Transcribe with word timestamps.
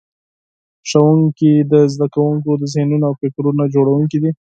ښوونکي 0.89 1.51
د 1.71 1.73
زده 1.93 2.07
کوونکو 2.13 2.51
د 2.57 2.63
ذهنونو 2.73 3.03
او 3.09 3.13
فکرونو 3.21 3.63
جوړونکي 3.73 4.17
دي. 4.23 4.31